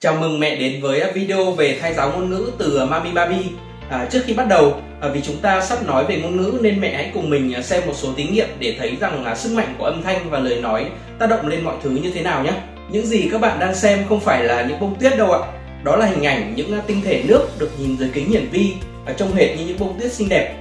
[0.00, 3.36] Chào mừng mẹ đến với video về thay giáo ngôn ngữ từ Mami Baby.
[3.90, 6.80] À, trước khi bắt đầu, à, vì chúng ta sắp nói về ngôn ngữ nên
[6.80, 9.52] mẹ hãy cùng mình à, xem một số thí nghiệm để thấy rằng à, sức
[9.52, 10.86] mạnh của âm thanh và lời nói
[11.18, 12.52] tác động lên mọi thứ như thế nào nhé.
[12.90, 15.38] Những gì các bạn đang xem không phải là những bông tuyết đâu ạ.
[15.84, 18.74] Đó là hình ảnh những à, tinh thể nước được nhìn dưới kính hiển vi
[19.06, 20.54] à, trông hệt như những bông tuyết xinh đẹp.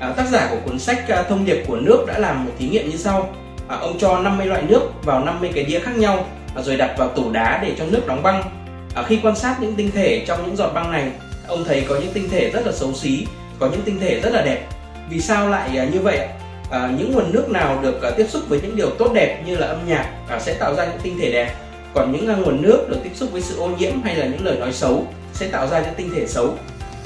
[0.00, 2.68] À, tác giả của cuốn sách à, Thông điệp của nước đã làm một thí
[2.68, 3.34] nghiệm như sau.
[3.68, 6.94] À, ông cho 50 loại nước vào 50 cái đĩa khác nhau à, rồi đặt
[6.98, 8.63] vào tủ đá để cho nước đóng băng
[8.94, 11.10] à, khi quan sát những tinh thể trong những giọt băng này
[11.46, 13.26] ông thấy có những tinh thể rất là xấu xí
[13.58, 14.66] có những tinh thể rất là đẹp.
[15.10, 16.28] Vì sao lại à, như vậy
[16.70, 19.56] à, những nguồn nước nào được à, tiếp xúc với những điều tốt đẹp như
[19.56, 21.54] là âm nhạc à, sẽ tạo ra những tinh thể đẹp.
[21.94, 24.44] Còn những à, nguồn nước được tiếp xúc với sự ô nhiễm hay là những
[24.44, 26.54] lời nói xấu sẽ tạo ra những tinh thể xấu.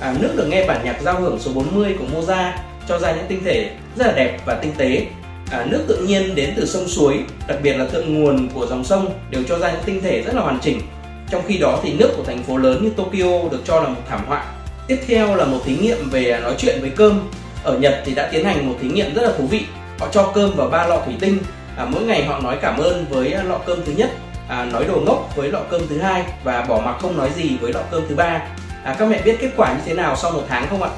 [0.00, 2.52] À, nước được nghe bản nhạc giao hưởng số 40 của Mozart
[2.88, 5.06] cho ra những tinh thể rất là đẹp và tinh tế.
[5.50, 7.18] À, nước tự nhiên đến từ sông suối
[7.48, 10.34] đặc biệt là thượng nguồn của dòng sông đều cho ra những tinh thể rất
[10.34, 10.80] là hoàn chỉnh
[11.30, 14.00] trong khi đó thì nước của thành phố lớn như Tokyo được cho là một
[14.08, 14.44] thảm họa.
[14.86, 17.20] Tiếp theo là một thí nghiệm về nói chuyện với cơm.
[17.64, 19.64] Ở Nhật thì đã tiến hành một thí nghiệm rất là thú vị.
[19.98, 21.38] Họ cho cơm vào ba lọ thủy tinh.
[21.76, 24.10] À, mỗi ngày họ nói cảm ơn với lọ cơm thứ nhất,
[24.48, 27.56] à, nói đồ ngốc với lọ cơm thứ hai và bỏ mặc không nói gì
[27.60, 28.42] với lọ cơm thứ ba.
[28.84, 30.90] À, các mẹ biết kết quả như thế nào sau một tháng không ạ?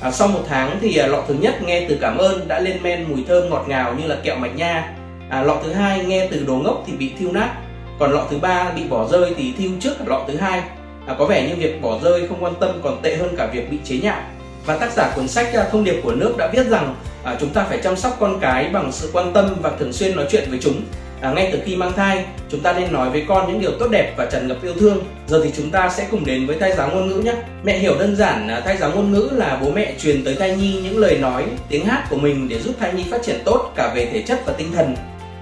[0.00, 2.82] À, sau một tháng thì à, lọ thứ nhất nghe từ cảm ơn đã lên
[2.82, 4.92] men mùi thơm ngọt ngào như là kẹo mạch nha.
[5.28, 7.50] À, lọ thứ hai nghe từ đồ ngốc thì bị thiêu nát
[7.98, 10.62] còn lọ thứ ba bị bỏ rơi thì thiêu trước lọ thứ hai.
[11.06, 13.70] À, có vẻ như việc bỏ rơi không quan tâm còn tệ hơn cả việc
[13.70, 14.20] bị chế nhạo.
[14.66, 17.50] Và tác giả cuốn sách à, thông điệp của nước đã viết rằng à, chúng
[17.50, 20.44] ta phải chăm sóc con cái bằng sự quan tâm và thường xuyên nói chuyện
[20.50, 20.82] với chúng.
[21.20, 23.88] À, ngay từ khi mang thai chúng ta nên nói với con những điều tốt
[23.90, 25.04] đẹp và tràn ngập yêu thương.
[25.26, 27.34] Giờ thì chúng ta sẽ cùng đến với thai giáo ngôn ngữ nhé.
[27.64, 30.56] Mẹ hiểu đơn giản à, thai giáo ngôn ngữ là bố mẹ truyền tới thai
[30.56, 33.72] nhi những lời nói tiếng hát của mình để giúp thai nhi phát triển tốt
[33.76, 34.94] cả về thể chất và tinh thần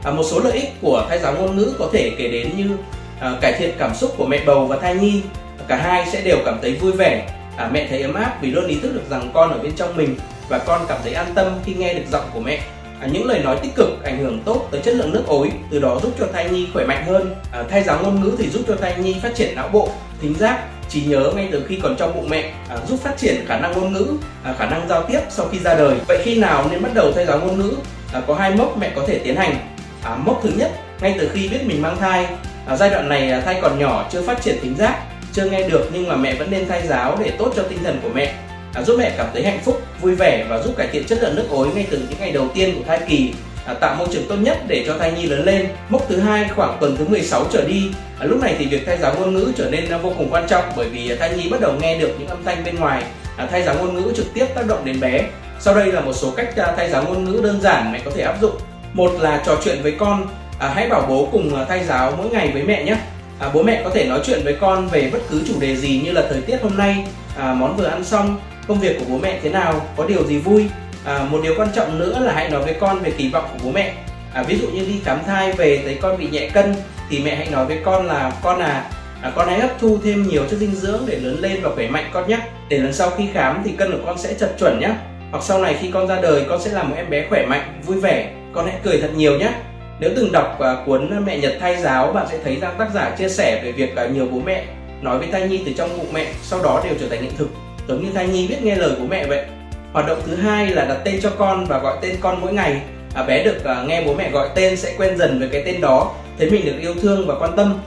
[0.05, 2.77] à, một số lợi ích của thai giáo ngôn ngữ có thể kể đến như
[3.20, 5.23] à, cải thiện cảm xúc của mẹ bầu và thai nhi.
[5.69, 7.27] Cả hai sẽ đều cảm thấy vui vẻ.
[7.57, 9.97] À, mẹ thấy ấm áp vì luôn ý thức được rằng con ở bên trong
[9.97, 10.17] mình
[10.48, 12.61] và con cảm thấy an tâm khi nghe được giọng của mẹ.
[13.01, 15.79] À, những lời nói tích cực ảnh hưởng tốt tới chất lượng nước ối từ
[15.79, 17.35] đó giúp cho thai nhi khỏe mạnh hơn.
[17.53, 19.89] À, thai giáo ngôn ngữ thì giúp cho thai nhi phát triển não bộ
[20.23, 23.45] thính giác trí nhớ ngay từ khi còn trong bụng mẹ à, giúp phát triển
[23.47, 24.07] khả năng ngôn ngữ
[24.42, 25.97] à, khả năng giao tiếp sau khi ra đời.
[26.08, 27.73] Vậy khi nào nên bắt đầu thai giáo ngôn ngữ?
[28.13, 29.57] À, có hai mốc mẹ có thể tiến hành
[30.05, 32.27] à, mốc thứ nhất ngay từ khi biết mình mang thai.
[32.66, 35.02] À, giai đoạn này à, thai còn nhỏ chưa phát triển tính giác
[35.33, 38.00] chưa nghe được nhưng mà mẹ vẫn nên thay giáo để tốt cho tinh thần
[38.02, 38.34] của mẹ.
[38.74, 41.36] À, giúp mẹ cảm thấy hạnh phúc vui vẻ và giúp cải thiện chất lượng
[41.36, 43.33] nước ối ngay từ những ngày đầu tiên của thai kỳ.
[43.66, 45.68] À, tạo môi trường tốt nhất để cho thai nhi lớn lên.
[45.88, 47.90] Mốc thứ hai khoảng tuần thứ 16 trở đi.
[48.18, 50.46] À, lúc này thì việc thay giáo ngôn ngữ trở nên à, vô cùng quan
[50.48, 53.02] trọng bởi vì à, thai nhi bắt đầu nghe được những âm thanh bên ngoài.
[53.36, 55.24] À, thay giáo ngôn ngữ trực tiếp tác động đến bé.
[55.61, 58.11] Sau đây là một số cách à, thay giáo ngôn ngữ đơn giản mẹ có
[58.14, 58.56] thể áp dụng
[58.92, 60.27] một là trò chuyện với con.
[60.58, 62.96] À, hãy bảo bố cùng à, thay giáo mỗi ngày với mẹ nhé.
[63.39, 66.01] À, bố mẹ có thể nói chuyện với con về bất cứ chủ đề gì
[66.05, 67.06] như là thời tiết hôm nay
[67.36, 70.39] à, món vừa ăn xong công việc của bố mẹ thế nào có điều gì
[70.39, 70.67] vui.
[71.05, 73.58] À, một điều quan trọng nữa là hãy nói với con về kỳ vọng của
[73.64, 73.95] bố mẹ.
[74.34, 76.74] À, ví dụ như đi khám thai về thấy con bị nhẹ cân
[77.11, 78.90] thì mẹ hãy nói với con là con à,
[79.23, 81.89] à con hãy hấp thu thêm nhiều chất dinh dưỡng để lớn lên và khỏe
[81.89, 82.39] mạnh con nhé.
[82.68, 84.90] Để lần sau khi khám thì cân của con sẽ chật chuẩn nhé
[85.30, 87.80] hoặc sau này khi con ra đời con sẽ là một em bé khỏe mạnh
[87.86, 88.30] vui vẻ.
[88.52, 89.52] Con hãy cười thật nhiều nhé.
[90.01, 93.14] Nếu từng đọc uh, cuốn mẹ nhật thai giáo bạn sẽ thấy rằng tác giả
[93.18, 94.64] chia sẻ về việc uh, nhiều bố mẹ
[95.02, 97.48] nói với thai nhi từ trong bụng mẹ sau đó đều trở thành hiện thực.
[97.89, 99.45] Giống như thai nhi biết nghe lời của mẹ vậy.
[99.92, 102.80] Hoạt động thứ hai là đặt tên cho con và gọi tên con mỗi ngày.
[103.14, 105.80] À, bé được à, nghe bố mẹ gọi tên sẽ quen dần với cái tên
[105.80, 106.14] đó.
[106.39, 107.79] Thấy mình được yêu thương và quan tâm.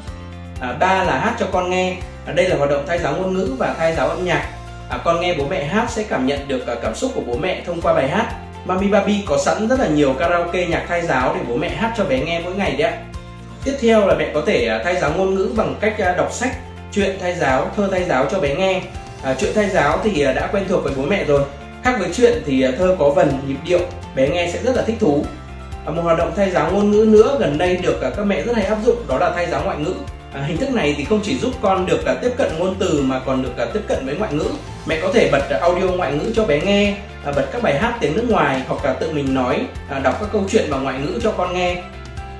[0.60, 1.96] À, ba là hát cho con nghe.
[2.26, 4.50] À, đây là hoạt động thai giáo ngôn ngữ và thai giáo âm nhạc
[4.94, 7.38] à, con nghe bố mẹ hát sẽ cảm nhận được à, cảm xúc của bố
[7.38, 8.34] mẹ thông qua bài hát
[8.66, 11.94] Mami Baby có sẵn rất là nhiều karaoke nhạc thai giáo để bố mẹ hát
[11.98, 12.98] cho bé nghe mỗi ngày đấy ạ.
[13.64, 16.34] Tiếp theo là mẹ có thể à, thay giáo ngôn ngữ bằng cách à, đọc
[16.34, 16.56] sách,
[16.92, 18.82] truyện thai giáo, thơ thai giáo cho bé nghe.
[19.24, 21.42] À, chuyện thai giáo thì à, đã quen thuộc với bố mẹ rồi.
[21.84, 23.80] Khác với chuyện thì à, thơ có vần, nhịp điệu,
[24.16, 25.26] bé nghe sẽ rất là thích thú.
[25.86, 28.42] À, một hoạt động thay giáo ngôn ngữ nữa gần đây được à, các mẹ
[28.42, 29.94] rất hay áp dụng đó là thay giáo ngoại ngữ.
[30.34, 33.02] À, hình thức này thì không chỉ giúp con được à, tiếp cận ngôn từ
[33.04, 34.48] mà còn được tiếp cận với ngoại ngữ.
[34.86, 36.96] Mẹ có thể bật audio ngoại ngữ cho bé nghe
[37.26, 40.18] à, bật các bài hát tiếng nước ngoài hoặc là tự mình nói à, đọc
[40.20, 41.84] các câu chuyện bằng ngoại ngữ cho con nghe.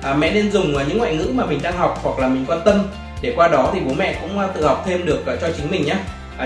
[0.02, 2.60] À, mẹ nên dùng những ngoại ngữ mà mình đang học hoặc là mình quan
[2.64, 2.88] tâm.
[3.22, 5.96] Để qua đó thì bố mẹ cũng tự học thêm được cho chính mình nhé.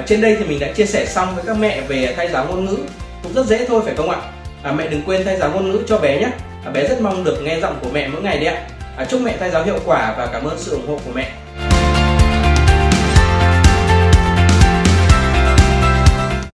[0.06, 2.64] Trên đây thì mình đã chia sẻ xong với các mẹ về thay giáo ngôn
[2.64, 2.78] ngữ.
[3.22, 4.16] Cũng rất dễ thôi phải không ạ?
[4.62, 6.28] À, mẹ đừng quên thay giáo ngôn ngữ cho bé nhé.
[6.64, 8.62] À, bé rất mong được nghe giọng của mẹ mỗi ngày đấy ạ.
[8.96, 11.30] À, chúc mẹ thay giáo hiệu quả và cảm ơn sự ủng hộ của mẹ.